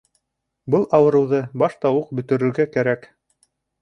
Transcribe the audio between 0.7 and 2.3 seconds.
Был ауырыуҙы башта уҡ